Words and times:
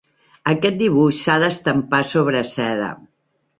Aquest 0.51 0.79
dibuix 0.79 1.19
s'ha 1.27 1.35
d'estampar 1.45 2.01
sobre 2.15 2.43
seda. 2.57 2.91